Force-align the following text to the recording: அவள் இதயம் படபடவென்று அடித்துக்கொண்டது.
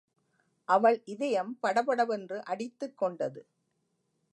அவள் 0.67 1.01
இதயம் 1.05 1.57
படபடவென்று 1.59 2.43
அடித்துக்கொண்டது. 2.45 3.41